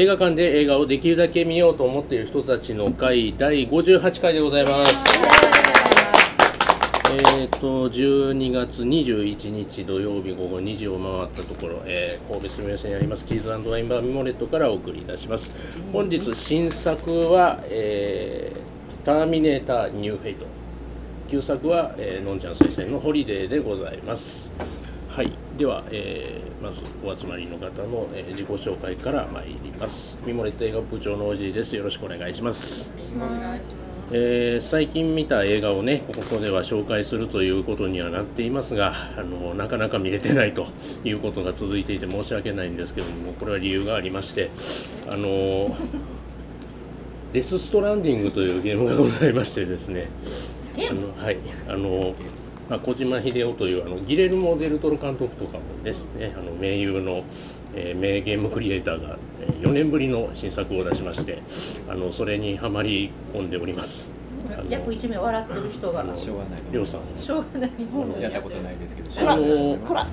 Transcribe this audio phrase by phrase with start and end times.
[0.00, 4.94] 映画館で映画をできるだけ見ようと思っている人たちの会第58回でございます。
[7.12, 15.52] えー、と12月21日土曜日午後2時を回ったところ、えー神戸住吉にありますチーズワインバーミモレットからお送りいたします。
[15.92, 20.46] 本日新作は、えーターミネーターニューフェイト」
[21.28, 24.48] 旧作は、えーのんちゃん推薦の「ホリデー」でございます。
[25.10, 25.30] はい
[25.60, 30.16] では、えーまずお集まりの方の、えー自己紹介から参ります。
[30.24, 31.76] ミモレット映画部長のおじいです。
[31.76, 32.90] よろしくお願いします。
[34.10, 40.66] えー最近見た映画をねここでは紹介するということにはなっていますがあのなかなか見れてないと
[41.04, 44.50] いうことが続いていて申し訳ないんですけどもこれは理由がありまして
[45.08, 45.76] あの
[47.34, 50.08] デス・ストランディングというゲームがございましてですね。
[50.90, 51.36] あのはい。
[51.68, 52.14] あの
[52.70, 57.24] まあ、小島秀夫というあのギレルモ・デルトロ監督とかもですねあの名優の、
[57.74, 61.42] えー名ゲームクリエイターが、え4年ぶりの新作を出しまして
[61.88, 64.08] あのそれにはまり込んでおります。
[64.68, 66.62] 約一名笑ってる人がしょうがない。
[66.72, 67.06] りょうさん。
[67.06, 70.06] しょうがないやったことないですけどあのほら。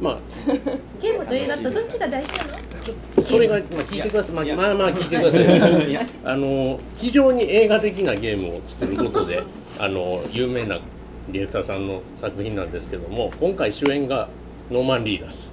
[0.00, 0.18] まあ。
[1.00, 3.24] ゲームと映画とどっちが大事なの？
[3.26, 6.06] それが、まあ、聞いてください、まあまあまあ聞いてください。
[6.24, 9.42] あの非常に映画的なゲームを作ることで
[9.78, 10.80] あの有名な
[11.32, 14.28] ディレクターさんの作品なんですけども今回主演が
[14.70, 15.50] ノーマン・リーダス。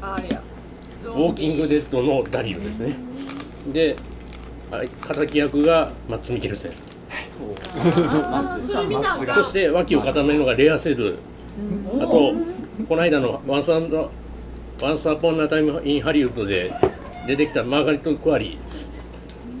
[0.00, 2.96] ウォーキング・デッドのダリルですね。
[3.72, 3.96] で
[4.70, 6.72] はい敵役がマッツ・ミケルセン
[9.34, 11.18] そして脇を固めるのがレア・セドゥ。
[12.00, 12.34] あと
[12.88, 14.10] この間のワンサンド
[14.80, 16.72] 「ワンサーポンナタイム・イン・ハリウッド」で
[17.26, 18.58] 出てきたマーガレット・クアリー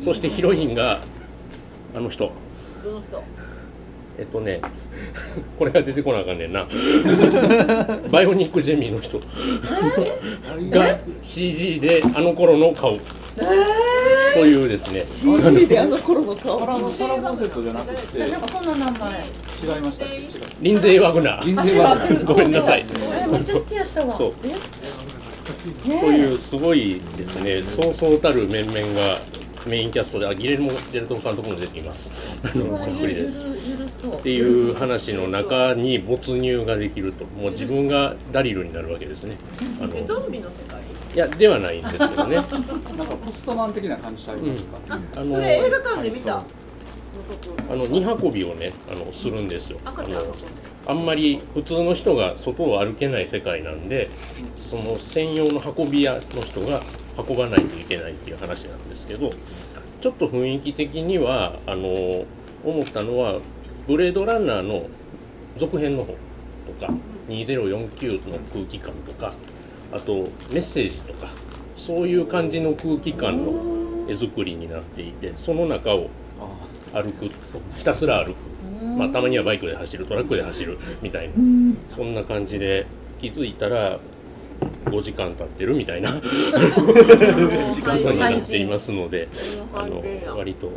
[0.00, 1.00] そしてヒロインが
[1.96, 2.30] あの人。
[2.84, 3.22] どの人？
[4.18, 4.60] えっとね
[5.58, 6.66] これが出てこなあかんねんな。
[8.10, 9.20] バイオニック・ジェミーの人。
[10.70, 12.98] が CG であの頃の顔。
[14.34, 15.04] というですね。
[15.66, 16.58] であの頃の顔。
[16.58, 18.18] コラボコラボセットじゃなくて。
[18.18, 19.24] なんかそんな名前。
[19.60, 20.04] 違いました
[20.60, 21.44] リンゼイ・ワグナー。
[21.44, 22.84] 全然わかんないごめんなさい。
[23.24, 24.16] えめっちゃ好きやったわ。
[24.16, 24.34] そう。
[25.84, 27.62] というすごいですね。
[27.62, 29.20] そうそうたる面々が
[29.68, 32.10] メインキャストであギレルモ・デルトロ監督も出ています。
[32.42, 33.44] あのそっくりです。
[33.44, 37.24] っていう話の中に没入ができると。
[37.24, 39.36] もう自分がダリルになるわけですね。
[39.80, 40.80] あのえゾンビの世界？
[41.14, 42.36] いやではないんですけどね。
[42.40, 46.36] なんかポストマン的な感じちゃいますか、ああのそれ映画館で見た。
[46.36, 46.44] はい
[47.70, 49.78] あの荷運びをねあのするんですよ。
[49.84, 50.34] あの
[50.86, 54.08] あんまり普通の人が外を歩けない世界なんで
[54.70, 56.82] その専用の運び屋の人が
[57.18, 59.32] 運ばないといけないっていう話なんですけど
[60.00, 62.24] ちょっと雰囲気的にはあの
[62.64, 63.40] 思ったのは
[63.86, 64.86] ブレードランナーの
[65.56, 66.16] 続編の方と
[66.80, 66.92] か
[67.28, 69.32] 2049の空気感とか
[69.92, 71.28] あとメッセージとか
[71.76, 76.08] そういう感じの空気感の絵作りになっていてその中を
[76.40, 78.36] あ歩くそうひたすら歩く。
[78.82, 78.98] うん。
[78.98, 81.34] まあ、たまにはバイクで走るトラックで走るみたいな。
[81.36, 81.76] うん。
[81.94, 82.86] そんな感じで
[83.20, 83.98] 気づいたら
[84.88, 86.12] 5時間経ってるみたいな。
[87.72, 89.28] 時間になっていますので
[89.74, 90.02] あの
[90.36, 90.70] 割と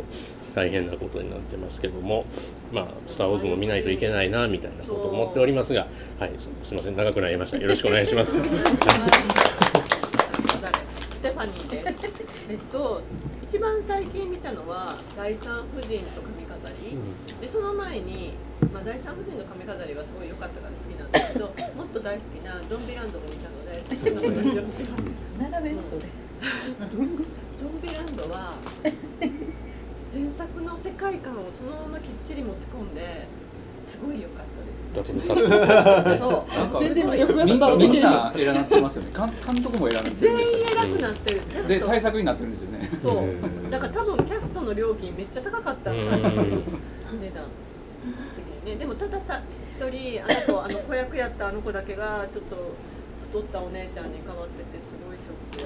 [0.54, 2.26] 大変なことになってますけども
[2.72, 5.86] まあ「スター・ウォーズ」も見ないといけないなみたいなことを思っておりますが
[6.18, 7.58] はいすすいません長くなりました。
[7.58, 8.32] よろしくお願いします。
[8.40, 8.40] ス
[11.22, 11.84] テファニーで。
[12.50, 13.00] えっと
[13.52, 16.96] 一番最近見たのは第三夫人と髪飾り、
[17.38, 18.32] でその前に、
[18.82, 21.46] まあ、第三夫人の髪飾りはすごい良かったから好きなんですけど
[21.78, 25.06] もっと大好きなゾンビランドも見たのでそっちの話をします
[25.38, 26.10] 並べるそれ。
[26.42, 33.22] ゾンビランドは前作の世界観をそのままきっちり持ち込んで
[33.86, 35.28] すごい良かったです。
[36.18, 36.44] そ
[36.78, 36.82] う。
[36.82, 42.90] 全然魅力がみんなみんな偉なってますよね監監督も偉なってる全員んですよ偉くなってるで対策になってるんですよね。
[43.00, 43.70] そう。
[43.70, 47.44] だから多分キャストの料金めっちゃ高かった値段
[48.64, 49.40] ねでもただた
[49.76, 52.56] 一人あの子あの子役やったあの子だけがちょっと
[53.28, 55.64] 太ったお姉ちゃんに変わっててすごいショッ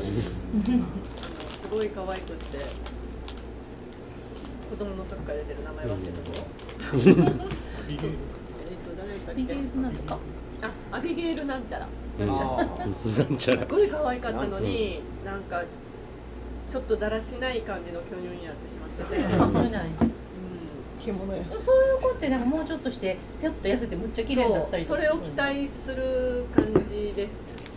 [0.63, 2.59] クであのすごい可愛くって
[4.71, 6.33] 子供の時から出てる名前忘れた子
[6.99, 9.61] えっと誰だったっビゲけ？
[9.61, 10.19] ールなんとか
[10.63, 11.87] あアビゲイルなんちゃら。
[12.19, 15.63] なんちゃらすごい可愛かったのになんか
[16.73, 19.23] ちょっとだらしない感じの巨乳になってしまってて、
[21.11, 21.61] や。
[21.61, 27.31] そういう子ってなんかもうちょっとしてぴょっと痩せてむっちゃ綺麗になったりそうそれを期待する感じです。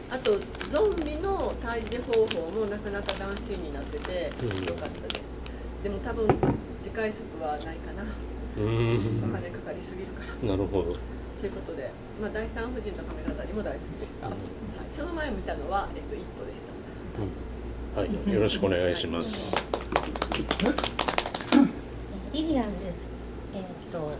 [0.09, 0.39] あと
[0.71, 4.65] ゾンビの退治方法もなかなか斬新になっててうん。
[4.65, 5.21] よかったです。
[5.83, 6.27] でも多分
[6.81, 8.03] 次回作はないかな。
[8.03, 9.29] うーん。
[9.29, 10.49] お金かかりすぎるから。
[10.49, 10.95] なるほど。
[11.39, 11.91] ということで、
[12.21, 14.35] まあ、第三夫人の髪飾りも大好きでした、はい、
[14.93, 16.69] その前見たのは、えっと、イットでした。
[17.21, 17.29] うん。
[17.95, 19.55] はい、よろしくお願いします。
[22.33, 23.18] リリアンです。
[23.91, 24.11] と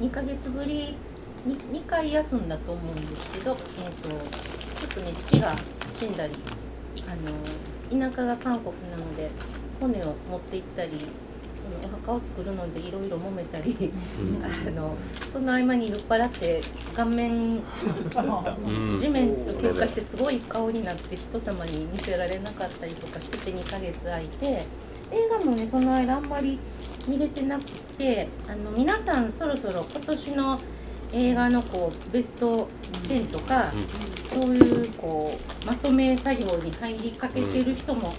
[0.00, 0.96] 2ヶ月ぶり
[1.44, 5.56] に2回休んだと思うんですけど、えっ、とちょっとね父が
[5.98, 6.34] 死んだり、
[7.06, 7.14] あ
[7.96, 9.30] の田舎が韓国なので
[9.80, 10.90] 骨を持って行ったり、
[11.58, 13.76] そのお墓を作るのでいろいろ揉めたり、
[14.20, 14.44] うん。
[14.44, 14.96] あの
[15.32, 16.62] その合間に酔っ払って
[16.94, 17.62] 顔面
[18.66, 18.98] うん。
[19.00, 24.66] 地面と喧嘩してすごい顔になって人様に見せられなかったりとかしてて2ヶ月空いて
[25.10, 26.58] 映画もねその間あんまり
[27.06, 27.64] 見れてなく
[27.96, 30.60] てあの皆さんそろそろ今年の
[31.12, 32.68] 映画のこうベスト
[33.04, 33.72] 10とか、
[34.30, 38.12] そういうこうまとめ作業に入りかけてる人も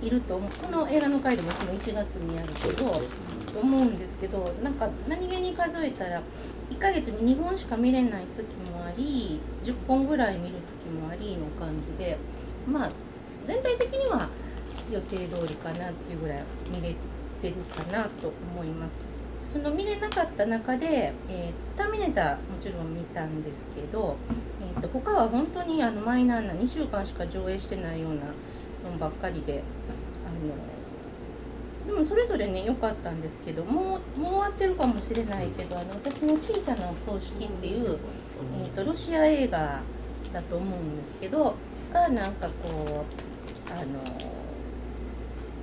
[0.00, 3.02] いると思うこの映画の回でもその1月にやるけど。
[3.48, 6.22] と思うんですけどなんか何気に数えたら
[6.70, 12.16] 1ヶ月に2本しか見れない月もあり10本ぐらい見る月もありの感じで
[12.66, 12.90] まあ
[13.46, 14.28] 全体的には
[14.90, 16.96] 予定通りかなっていうぐらい見れて
[17.40, 19.18] てるかなと思います。
[19.52, 24.16] その見れなかった中で、えー、ターミネーターもちろん見たんですけど、
[24.60, 28.26] えー、と他は本当にあのマイナーな2週間しか上映してないような
[28.90, 29.62] のばっかりで
[30.26, 37.98] あのでもそれぞれね良かったんですけどもうもう終わってるかもしれないけどあの私の小さなお葬式っていう、
[38.60, 39.80] えー、とロシア映画
[40.34, 41.54] だと思うんですけど
[41.90, 43.06] がなんかこ
[43.68, 44.00] うあの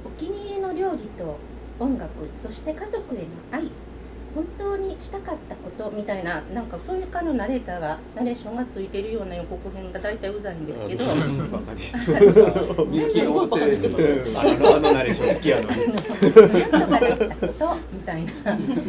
[0.06, 1.38] お気に入りの料理と
[1.80, 2.12] 音楽
[2.42, 3.72] そして家族への愛
[4.36, 11.06] 本当にしたかったことみたいななんかそういう感のナレーターがナレーションがついてるような予告編が大体うざいんですけど。
[11.06, 15.78] バカにして人気の音声うんあのあのナレーション好きやのに。
[16.70, 18.32] なんとかだったことみたいな。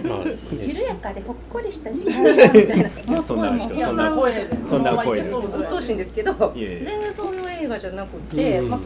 [0.09, 8.81] ま あ緩やかでほっこりした時間がみたいなもうそんな人そんな声でそんな声でそう鬱陶しいんですけど全然そういう映画じゃなくて、か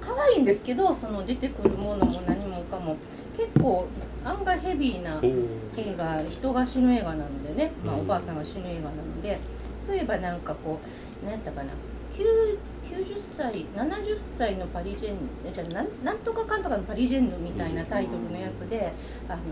[0.00, 2.96] 可愛いんですけどその出てくるものも何もかも
[3.36, 3.86] 結構
[4.24, 9.38] 案外ヘビーな映画人が死ぬ映画なのでね、まあ、うんおばあさんが死ぬ映画なので
[9.84, 10.78] そういえばなんかこ
[11.22, 11.70] う何やったかな
[12.14, 12.58] 9
[12.90, 18.92] 90歳70歳のパリジェンヌえじゃあなんなんとかかんとかのパリジェンヌみたいなタイトルのやつで
[19.28, 19.42] あの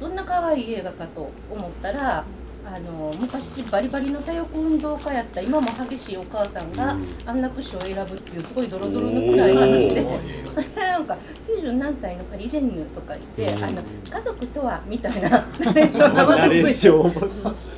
[0.00, 2.24] どんな可愛い映画かと思ったら
[2.64, 6.96] あの昔バリバリの左翼運動家やった今も激しいお母さんが
[7.26, 10.06] 安楽死を選ぶっていうすごいドロドロの暗い話で。
[10.54, 11.16] それなんか
[11.48, 13.64] 90何歳のパリジェンヌとか言って、うん。
[13.64, 16.14] あの家族とはみたいなナレーション。
[16.14, 16.90] がまついて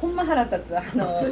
[0.00, 0.76] ほんま腹立つ。
[0.76, 1.24] あの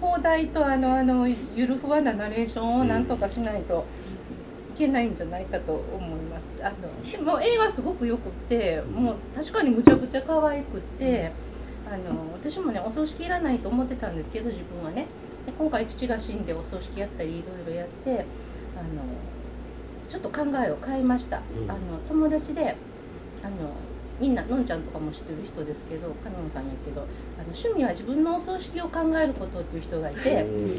[0.00, 3.84] 放題とあのあのゆるふわなナレーションをなんとかしないと
[4.76, 6.52] いけないんじゃないかと思います。
[6.62, 11.32] あのでも映画すごくよくってもう確かにむちゃくちゃ可愛くって
[11.86, 15.06] あの私もねお葬式いらないと思ってたんですけど自分はね。
[15.46, 18.26] で今回父が死んでお葬式やったりいろいろやって
[18.74, 19.02] あの
[20.08, 21.70] ちょっと考えを変えました、うん。
[21.70, 22.76] あの友達で
[23.42, 23.76] あの
[24.20, 30.22] みんなのんちゃんとかも知ってる人ですけどカノンさんやけどあの趣味は自分のお葬式を考えることっていう人がいて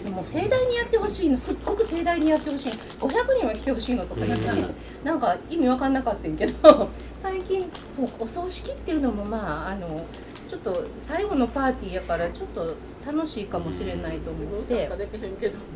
[0.03, 2.73] でも盛大にやってほしいのすっごく盛大にやってほしいの。
[2.73, 4.75] 500人は来てほしいのとか言ってうん。
[5.03, 6.89] なんか意味わかんなかったんけど
[7.21, 10.05] 最近そうお葬式っていうのもまああの
[10.47, 14.87] ちょっと最後のパーティーやからちょっと楽しいかもしれないと思って。
[14.87, 15.31] 参加できへん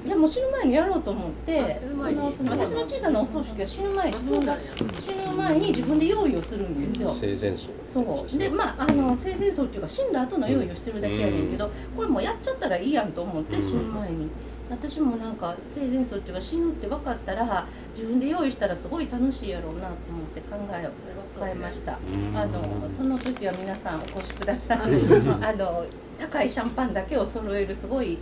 [0.08, 4.58] いやもう死ぬ前にやろうと思ってのその私の小さなお葬式は死ぬ前に自分が
[5.00, 7.16] 死ぬ前に自分で用意をするんですよ。
[7.20, 7.70] 生前葬。
[7.94, 8.38] そう。
[8.38, 14.30] でまああの生前葬っていうか死んだ後の用意をしてるだけやねんけど、これもうやっちゃったらいいやんと思ってうん死ぬ前に、
[14.70, 21.94] 私もなんか生前葬っていうか死ぬって分かったら自分で用意したらすごい楽しいやろうなと思って考えを変えました。
[21.94, 24.80] あのその時は皆さんお越しください。
[25.44, 25.86] あの
[26.20, 28.18] 高いシャンパンだけを揃えるすごい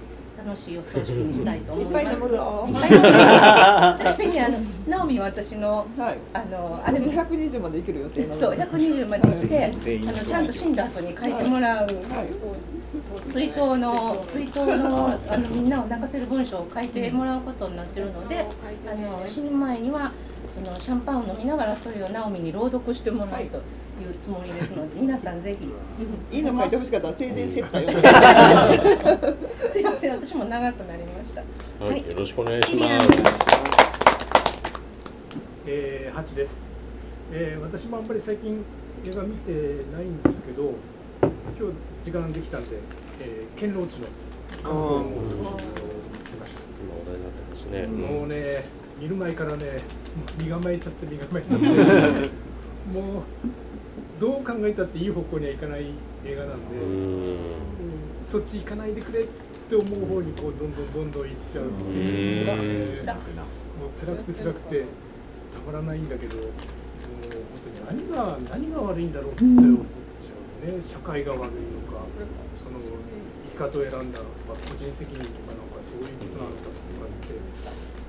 [0.46, 2.06] 楽しいお葬式にしたいと思います。
[2.06, 13.29] いっぱい飲むぞちなみにあのナオミは私のはいあのああれれも120までいける予定そう120まで来て、全員あのちゃんと死んだ後に書いてもらう、はい。
[13.29, 18.46] 追悼の追悼のあのみんなを泣かせる文章を書いてもらうことになってるので、
[18.89, 20.13] あの死ぬ前には
[20.53, 25.67] そのシャンパンを飲みながらそれをナオミに朗読してもらうというつもりですので、皆さんぜひ。
[26.35, 26.97] いいの書いてほしか？
[26.97, 27.89] ったら生前接待を
[29.71, 31.43] すいません、私も長くなりました。
[31.83, 33.07] はい、よろしくお願いします。
[35.65, 36.59] えー、8です、
[37.33, 38.63] えー、私もあんまり最近
[39.05, 39.51] 映画見て
[39.91, 40.75] ないんですけど
[41.59, 41.75] 今日
[42.05, 42.77] 時間できたんで、
[43.19, 44.07] えー、堅牢地の
[44.63, 45.09] 韓国を見
[46.19, 47.85] てました、今話題になってますね。
[47.87, 48.65] もうね
[48.99, 49.71] 見る前からねも
[50.39, 51.67] う身構えちゃって身構えちゃって。
[52.93, 53.23] もう
[54.19, 55.85] どう考えたっていい方向にはいかない
[56.25, 56.91] 映画なんで、うん。
[56.91, 57.31] うん
[58.21, 59.23] そっち行かないでくれっ
[59.69, 61.67] て思う方にこうどんどんどんどん行っちゃう。
[61.67, 62.47] っていううん。
[62.47, 63.21] のがね辛も
[63.87, 64.85] う辛くて辛くて
[65.53, 69.85] たまらないんだけどもう本当に何が何が悪いんだろうって思っ
[70.19, 70.81] ちゃうね。
[70.81, 71.51] 社会が悪いの
[71.93, 72.03] か
[72.57, 76.96] その生き方を選んだ、まあ、個人責任とかなんかそういうことなのかとかって、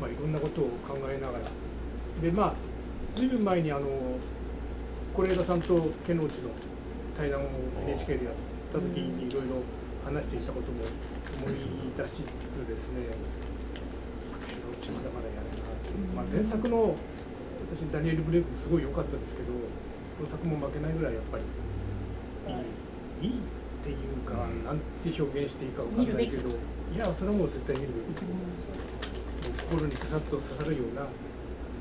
[0.01, 1.45] まあ、いろんなことを考えながら。
[2.23, 2.55] でまあ
[3.15, 3.87] ずいぶん前にあの
[5.15, 6.51] 是枝さんとケンローチの
[7.17, 7.49] 対談を
[7.83, 8.35] NHK でやっ
[8.73, 9.63] た時にいろいろ
[10.05, 10.83] 話していたことも
[11.43, 11.59] 思い
[11.97, 13.11] 出しつつですね。
[14.49, 16.95] ケンローチまだまだやるなって、まあ、前作の
[17.71, 21.45] 私ダニエル・ブレイクもすごい良かったですけどこの作も負けないぐらいやっぱり
[23.23, 23.43] いいいいっ
[23.83, 28.23] ていうかなんて表現していいかわかんないけどいやそれはもう絶対見るべき
[29.59, 31.11] 心にくさっと刺さるようなやっ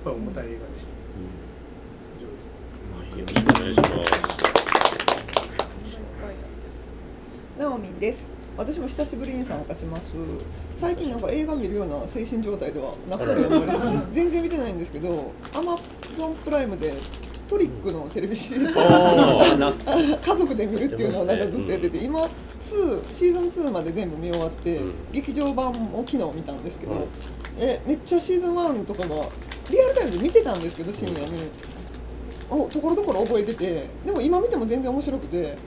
[0.04, 0.92] ぱ重たい映画でした
[2.18, 2.58] 以上です
[3.20, 4.48] よろしくお願いします。
[7.58, 8.20] ナオミンです。
[8.56, 10.12] 私も久しぶりに参加します。
[10.80, 13.34] 最近なんか映画見るような精神状態ではなくて、
[14.14, 15.78] 全然見てないんですけど、アマ
[16.16, 16.94] ゾンプライムで
[17.48, 19.74] トリックのテレビシリーズあ
[20.24, 22.30] 家族で見るっていうのをなんかずっとやってて、今
[22.78, 24.94] 2シーズン2まで全部見終わって、うん。
[25.12, 27.00] 劇場版を昨日見たんですけど、うん。
[27.58, 29.30] えめっちゃシーズン1とかが
[29.70, 31.50] リアルタイムで見てたんですけど深夜に。
[32.50, 35.58] おところどころ覚えててでも今見ても全然面白くて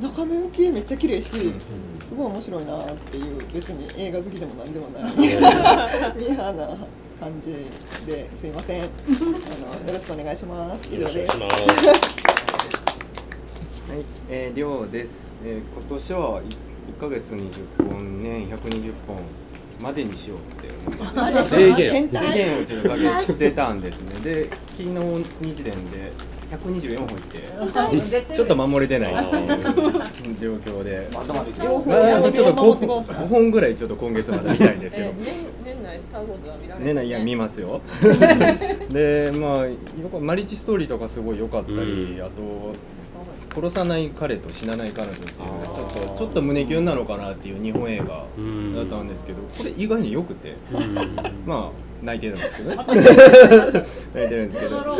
[0.00, 6.66] 中目向きめっちゃ綺麗し、すごい面白いなっていう別に映画好きでもなんでもない ミーハーな
[7.20, 7.52] 感じ
[8.10, 8.82] ですいません。
[8.82, 10.88] あのよろしくお願いします。
[10.90, 11.38] 以上です。
[13.92, 15.34] はい、えー、りょうです。
[15.44, 19.18] えー、今年は1ヶ月20本、年120本
[19.82, 22.96] までにしようって思って制限制限をちょっとか
[23.26, 24.18] けてたんですね。
[24.20, 26.10] で、昨日2時点で
[26.52, 35.08] 124本いて、ちょっと守れてないっていう状況で、まだちょっと守ってください5本ぐらいちょっと今月まで見たいんですけど。
[35.08, 35.14] え。
[35.22, 35.34] 年
[35.64, 37.82] 年内スター・ウォーズは見られる、ねないや見ますよ。
[38.90, 39.76] でまあよ
[40.10, 42.24] くマリッジストーリーとかすごい良かったり、うん。
[42.24, 42.72] あと
[43.54, 50.56] 殺さない彼と死なない彼女っていうちょっとちょっと胸キュンなのかなっていう日本映画うんだったんですけどこれ意外に良くて。
[50.72, 50.94] うん。
[51.46, 52.76] まあ泣いてるんですけどね。
[54.12, 54.98] 泣いてるんですけど。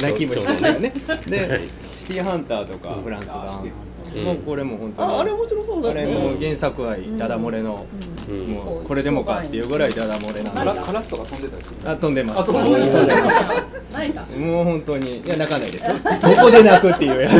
[0.00, 0.94] 泣き虫なんだよね。
[1.26, 1.60] で
[1.98, 3.62] シティーハンターとかフランス版。
[3.62, 7.86] うんもうこれも本当にああれ面白そうだあれねも原作愛ダダ漏れの
[8.28, 12.40] うんもうこれでもかっていうぐらいダダ漏れなんでカラカラスとか飛んでたりするあ飛んでます。
[12.40, 13.92] あ飛んでます。
[13.92, 14.26] 泣いた。
[14.38, 15.94] もう本当にいや泣かないですよ。
[16.02, 17.30] ここで泣くっていうや。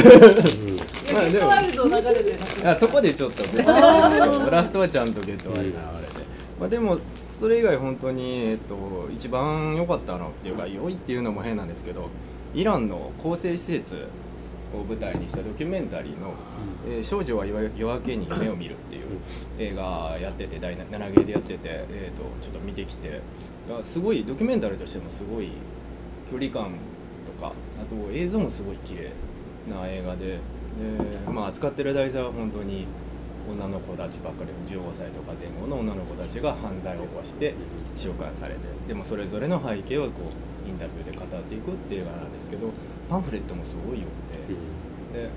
[1.12, 2.68] まあでもワールド流れで泣く。
[2.68, 3.64] あそこでちょっとね
[4.50, 6.26] ラストはちゃんとゲット割りが流れて。
[6.60, 6.98] まあでも
[7.38, 12.08] それ以外本当にえっと一番良かったのっていうか良いっていうのも変なんですけど、
[12.54, 14.06] イランの構成施設
[14.74, 16.34] を舞台にしたドキュメンタリーの。
[16.88, 19.04] えー少女は夜夜明けに夢を見るっていう
[19.58, 23.20] 映画やってて第7芸でやってて、えー、とちょっと見てきて
[23.68, 25.50] あすごいドキュメンタリーとしてもすごい
[26.30, 26.72] 距離感
[27.26, 29.10] とかあと映像もすごい綺麗
[29.68, 30.40] な映画でで、
[31.30, 32.86] まあ、扱ってる題材は本当に
[33.50, 37.54] 女の子たちばっかり15歳とか前後の女の子たちが犯罪を起こして
[37.96, 40.10] 収監されてでもそれぞれの背景をこ
[40.59, 42.68] うインタビューで語っていくっていう映画なんですけど
[43.08, 44.38] パンフレットもすごい良くて。
[45.20, 45.28] で、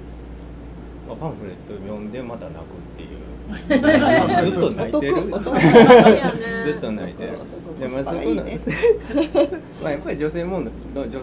[1.08, 3.20] まあ、パンフレット読んでまた泣くっていう。
[4.44, 5.16] ずっと泣いてる。
[6.66, 7.32] ずっと泣いてる。
[7.80, 8.04] でまあ
[9.84, 10.74] まあやっぱり女性問題
[11.06, 11.20] の女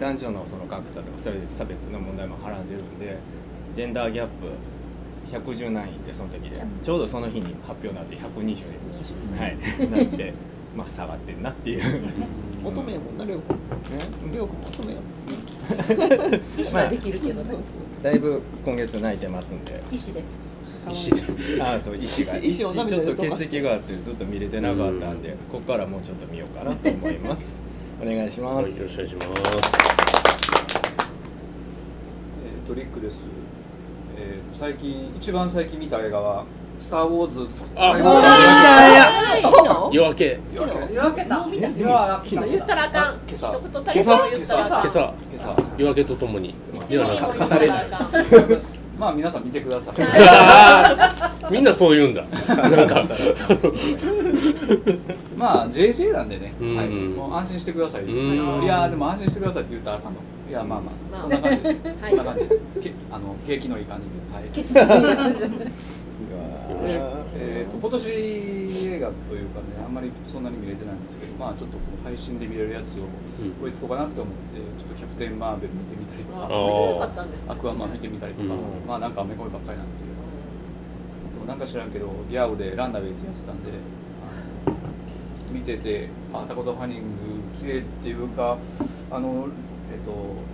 [0.00, 3.18] 男女のその格差とかそういう差別の問題もはらんでるんで
[3.76, 4.32] ジェンダーギャップ
[5.30, 8.64] 110何位ってその時でちょうどその日に発表になって120
[9.32, 9.40] 円。
[9.40, 9.56] はい。
[9.90, 10.32] なって
[10.76, 11.82] まあ下がってんなっていう
[12.64, 13.54] 乙女やもんなりょうこ
[14.32, 17.54] りょうこも乙女やもん医師はできるけどね。
[18.02, 19.82] だいぶ今月泣いてますんで。
[19.90, 20.22] 医師で。
[20.26, 20.36] す
[20.90, 21.12] 石
[21.60, 22.36] ああそう石が。
[22.36, 27.60] 石石をちょっと欠席があってずっと見れてなかったんでここからもうちょっと見ようかなと思います。
[28.02, 29.28] お願いします、はい、よろしくお願いします。
[32.44, 33.24] えートリックです。
[34.16, 36.44] えーと最近一番最近見た映画は
[36.78, 37.64] スターウォーズ。
[37.76, 37.96] あカー
[39.36, 41.36] いいの夜明け、夜明け夜明けた。
[41.36, 41.52] 夜明
[42.22, 42.36] け。
[42.36, 42.46] た。
[42.46, 43.20] 言ったらあかん。
[43.26, 43.52] 今朝。
[43.52, 44.80] 一言たりとも言ったらあかん。
[44.80, 45.56] 今朝、今朝。
[45.78, 46.54] 夜明けとともに。
[46.72, 47.80] 一ミリも言かったら。
[47.80, 48.08] あかん
[48.98, 49.96] まあ皆さん見てください。
[51.52, 52.24] みんなそう言うんだ。
[52.46, 53.02] なんか。
[55.36, 58.04] まあ JJ なんでね、うんはい、もう安心してください。
[58.04, 58.10] うん。
[58.62, 60.20] いやーでも安心してくださいって言ったらあかんの。
[60.48, 61.18] いやまあまあ。
[61.18, 61.80] そんな感じです。
[61.84, 62.16] はい。
[62.16, 62.60] そんな感じです。
[62.80, 64.00] けあの景気のいい感
[64.52, 64.94] じで、はい。
[67.36, 68.08] えー、と今年
[68.94, 73.06] 映画というかねあんまりそんなに見れてないんですけどまあちょっと配信で見れるやつを
[73.62, 76.44] 追いつこうかなって思ってちょっとキャプテン・マーベル見てみたりとか
[77.48, 78.86] アクアマン見てみたりとか、うん。
[78.86, 80.14] まあなんかアメコミばっかりなんですけど
[81.34, 83.72] でもなんか知らんけどギャオでランナウェイズやってたんで
[85.50, 88.58] 見ててあダコタ・ファニング綺麗っていうか
[89.10, 89.48] あの
[89.92, 90.53] えっと何だっけえ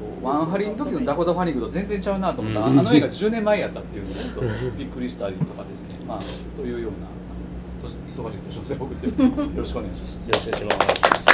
[0.00, 2.78] とワンハリの時のダコタ・ファニングと全然ちゃうなと思った、うん。
[2.80, 4.40] あの映画10年前やったっていうのと
[4.76, 5.96] びっくりしたりとかですね。
[6.08, 6.20] まあ
[6.56, 11.30] というようなあの年忙しい年の瀬を送っておりますよろしくお願いしますよろしくお願いします。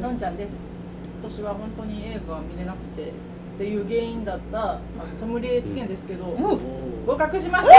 [0.00, 0.54] のんちゃんです。
[1.20, 3.12] 今年は本当に映画が見れなくてっ
[3.58, 4.78] ていう原因だった
[5.18, 6.24] ソムリエ試験ですけど、
[7.06, 7.74] 合格しました、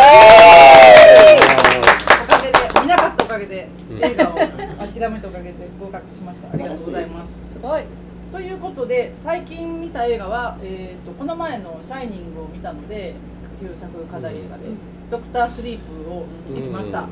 [2.23, 4.47] おかげで見なかったおかげでうん映画を諦
[5.09, 6.53] めたおかげで合格しました。
[6.53, 7.31] ありがとうございます。
[7.53, 7.81] すごい
[8.31, 13.13] ということで最近見た映画は、えー、とこの前の「シャイニング」を見たので
[13.59, 14.63] 旧作課題映画で
[15.11, 17.05] 「ドクタースリープ」を見てきました、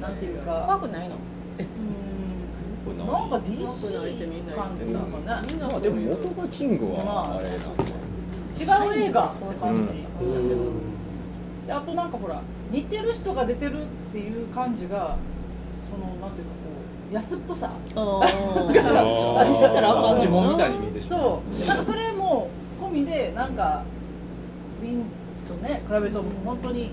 [0.00, 1.14] なんていうか怖くないの？
[1.14, 8.04] うーんなんか DC 感っていうのかねまあでも元がチングはあれなんで。
[8.54, 9.90] 違う映画って感じ、
[10.22, 10.84] ううん
[11.68, 15.16] あとなんかほら似てる人が出てるっていう感じが
[15.82, 16.63] そのなんていうかこう
[17.12, 17.70] 安っぽさ。
[17.94, 21.20] あ あれだったらあかん呪文みたいに見えてしまう。
[21.20, 21.68] そう。
[21.68, 22.48] なんかそれも
[22.80, 23.82] 込みでなんか
[24.82, 25.04] リン
[25.36, 26.90] チとね比べると本当に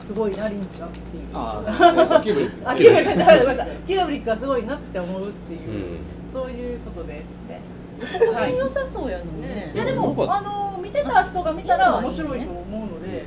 [0.00, 1.24] すごいなリンチはっていう。
[1.34, 1.62] あ
[2.18, 3.76] あキューブリックあキューブリックごめんなさい。
[3.86, 5.98] キューブリックがすごいなって思うっていう、うん。
[6.32, 7.60] そういうことですね。
[8.36, 9.78] あ良さそうやのにねい。
[9.78, 13.26] やでもあの見てた人が見たら面白いと思うので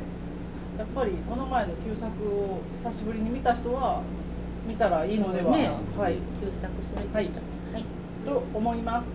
[0.77, 4.01] やっぱりこの前の旧作を久しぶりに見た人は
[4.67, 5.71] 見たらいいのでは、ね。
[5.97, 6.17] はい。
[6.41, 7.17] 旧作それでした。
[7.17, 7.25] はい。
[7.73, 7.85] はい。
[8.25, 9.07] と思います。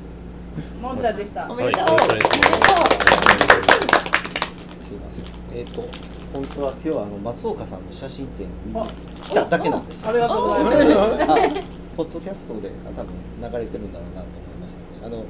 [0.80, 1.50] のんちゃんでした。
[1.50, 1.84] おめでとう。
[1.84, 1.92] はい。
[1.92, 2.32] お願いしま
[4.80, 5.24] すすいません。
[5.54, 5.86] えっ、と
[6.32, 8.86] 本当は今日はあの松岡さんの写真展にあ
[9.22, 10.08] 来ただけなんです。
[10.08, 10.78] ありがとうございます。
[10.80, 11.36] あ
[11.96, 14.84] ポッドキャストであ多分流れてるんだろうなと思いましたね。
[15.04, 15.26] あの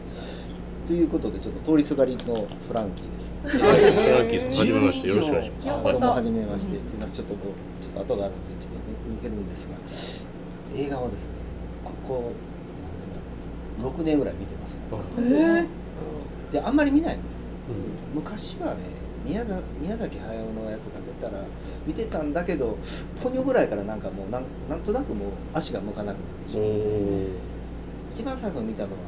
[0.86, 3.32] ということでちょっと通りすがりのフランキーです。
[3.42, 8.82] はいフランキーさんはじめましてよろしくお願いしますどうもはじめまして、すみませんちょっとこうちょっと後があるんでちょっと
[9.22, 9.76] 見てるんですが、
[10.76, 11.28] 映画はですね
[11.84, 14.76] ここなんだろう6年ぐらい見てます。
[16.50, 17.42] であんまり見ないんです。
[18.14, 18.80] 昔はね
[19.24, 21.44] 宮崎宮崎駿のやつが出たら
[21.86, 22.76] 見てたんだけど
[23.22, 26.66] ポニョぐらいからなんかもうなんなんとなくもう足が向かなくなってしまう
[28.10, 29.02] 一番最後に見たのはあ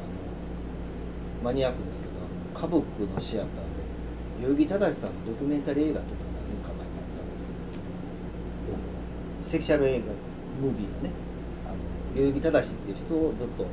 [1.43, 3.53] のマニアックですけどあの花木のシアターで
[4.41, 6.11] 代々木正さんのドキュメンタリー映画とか
[6.55, 8.81] 前にあったんですけどあの
[9.45, 10.05] セクシャル映画
[10.61, 11.11] ムービーがね
[11.65, 11.77] あの
[12.15, 13.65] 代々木正っていう人をずっと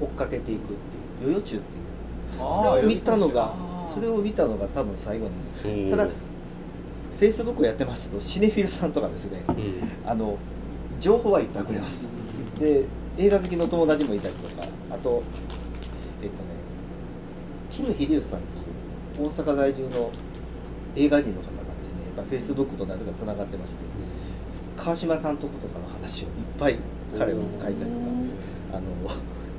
[0.00, 0.66] 追っかけていくっ
[1.18, 1.84] ていう「ヨヨチュウ」っていう。
[2.36, 2.40] そ
[2.76, 3.54] れを見たのが
[3.92, 5.90] それを見たのが多分最後なんですうん。
[5.90, 10.08] ただフェイスブックをやってますとシネフィルさんとかですねうん。
[10.08, 10.36] あの
[11.00, 12.08] 情報はいっぱいくれます。
[12.58, 12.84] で
[13.18, 15.22] 映画好きの友達もいたりとかあと
[16.22, 16.42] えっとね
[17.70, 20.10] キム・ヒデウスさんっていう大阪在住の
[20.96, 23.78] 映画人の方がですねやっぱフェイスブックとなぜかつながってまして
[24.84, 26.78] 川島監督とかの話をいっぱい
[27.18, 28.36] 彼は書いたりとかです。
[28.72, 28.82] あの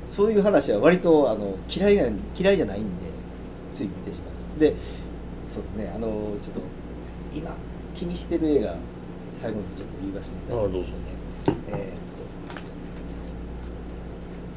[0.08, 2.04] そういう話は割とあの嫌いな
[2.38, 2.88] 嫌いじゃないんで
[3.72, 4.60] つい見てしまいます。
[4.60, 4.74] で
[5.52, 6.06] そうですねあの
[6.40, 6.60] ちょっと
[7.34, 7.50] 今
[7.94, 8.76] 気にしてる映画
[9.32, 11.58] 最後にちょっと言わせていただきますとね。
[11.68, 12.06] えー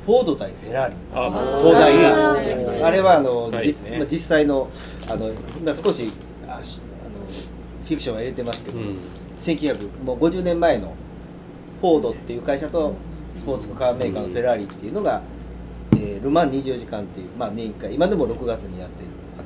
[0.05, 0.95] フォード対フェラーリ。
[1.13, 1.29] あ
[1.61, 3.67] 放題あがーあれはあの、はい。
[3.67, 4.67] 実まあ実際の
[5.07, 5.31] あの
[5.63, 6.11] まあ少し
[6.47, 7.27] あしあの
[7.85, 8.97] フィクションは入れてますけど、うん
[9.39, 10.93] 1900もう50年前の
[11.81, 12.93] フォードっていう会社と
[13.35, 15.21] スポーツカーメーカーのフェラーリっていうのが、
[15.93, 19.45] えール・マン24時間っていう、まあ、年1回今でも6月にやっているあの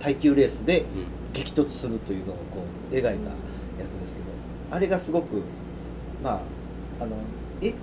[0.00, 0.84] 耐久レースで
[1.32, 3.14] 激突するというのをこう描いたや
[3.88, 4.26] つですけど
[4.70, 5.42] あれがすごく
[6.22, 6.42] ま
[7.00, 7.16] ああの
[7.62, 7.74] え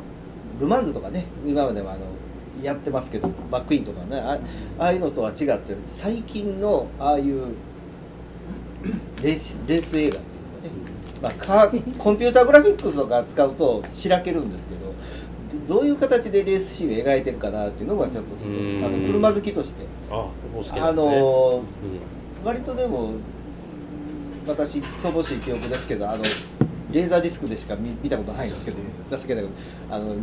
[0.59, 1.99] ル・マンズとかね今までもあの
[2.61, 4.39] やってますけどバックインとかねあ
[4.79, 7.53] ああいうのとは違って最近のああいう
[9.21, 10.19] レースレース映画
[11.21, 11.31] まあ、
[11.97, 14.93] コンピューターグラフィックスとか使うとしらけるんですけど
[15.67, 19.85] どどういう形でレースシーンを描いてるかなっていうのがちょっとすごいあのうん車好きとして。
[20.11, 20.79] ああんですね。
[20.93, 21.61] の
[22.43, 23.13] 割とでも
[24.47, 26.23] 私乏しい記憶ですけどあの
[26.91, 28.77] レーザーディスクでしか見見たことないんですけど
[29.17, 29.45] 情けない
[29.89, 30.15] あの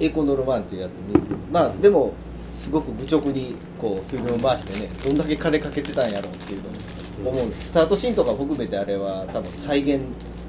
[0.00, 1.14] 栄光のロマンっていうやつ見
[1.52, 2.12] まあでも
[2.54, 6.72] すごく愚直にこうフィルム回してねどんだけ金かけてたんやろうっていうのを
[7.24, 7.68] 思うんです。
[7.68, 10.00] スタートシーンとか含めてあれは多分再現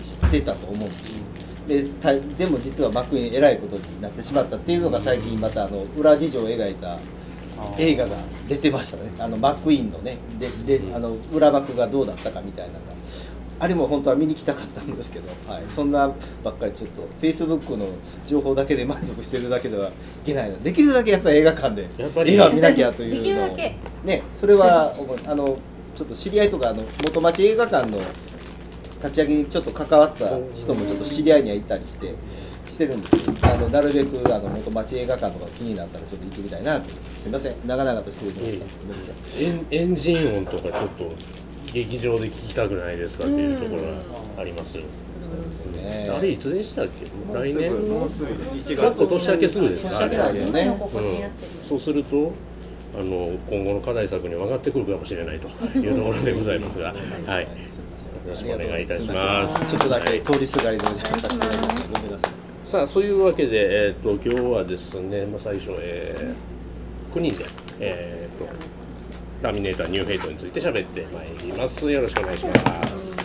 [0.02, 1.26] してたと思うんですよ。
[1.68, 6.98] でたでも実はバックインえらいことになってしまったっていうのが最近またあの裏事情を描いた
[7.78, 9.12] 映画が出てましたね。
[9.20, 10.18] あのマックイーンのね。
[10.40, 13.00] でであの裏幕がどうだったかみたいなのが。
[13.62, 16.10] あれも本当は見に来たかったんですけど、はい、そんな
[16.46, 17.88] ばっかりちょっとフェイスブックの
[18.26, 19.92] 情報だけで満足してるだけではい
[20.26, 20.64] けないの。
[20.64, 23.58] でできるだけやっぱり映画館でやっぱり映画を見なきゃというのを
[24.06, 25.58] ねそれは思いあの
[25.96, 28.00] ちょっと知り合いとかあの元町映画館の
[29.04, 32.14] 立ち上げにちょっと関わった人もちょっと知り合いにはいたりして
[32.70, 41.12] してるんですけどあのなるべくあの元町映画館とか気になったらちょっと行ってみたいなとすみません長々と失礼しました、ごめんなさいエンエンジン音とかちょっと
[41.74, 44.84] 劇場で聞きたくないですかっていうところがありますよ。
[45.76, 47.06] ねあれいつでしたっけ？
[47.34, 50.00] 来年もうすぐです1過去月年明けすぐですか？
[50.00, 52.32] 年明けだけどねうんそうすると？
[53.00, 55.48] あの今後の課題作に分かってくるかもしれないと
[55.80, 56.94] いう ところでございますが、
[57.26, 57.50] はい、よ
[58.28, 59.70] ろしくお願いいたします。
[59.70, 61.94] ちょっとだけはい通りすがりのお邪魔させていただきます。
[61.94, 62.70] ごめんなさい。
[62.70, 67.46] さあそういうわけで、えー、と今日はですね、まあ、最初、えー、9人で、
[67.80, 68.52] えー、と
[69.42, 71.90] ラミネーターニューフェイトについて喋ってまいります。
[71.90, 73.19] よろしくお願いします。